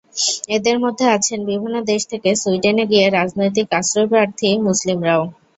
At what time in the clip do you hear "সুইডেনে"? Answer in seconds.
2.41-2.83